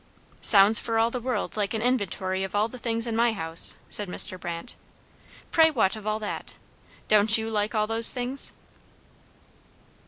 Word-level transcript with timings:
'""Sounds 0.41 0.79
for 0.79 0.97
all 0.97 1.11
the 1.11 1.19
world 1.19 1.55
like 1.55 1.75
an 1.75 1.81
inventory 1.83 2.43
of 2.43 2.53
the 2.71 2.79
things 2.79 3.05
in 3.05 3.15
my 3.15 3.33
house," 3.33 3.75
said 3.87 4.09
Mr. 4.09 4.39
Brandt. 4.39 4.73
"Pray 5.51 5.69
what 5.69 5.95
of 5.95 6.07
all 6.07 6.17
that? 6.17 6.55
Don't 7.07 7.37
you 7.37 7.51
like 7.51 7.75
all 7.75 7.85
those 7.85 8.11
things?" 8.11 8.53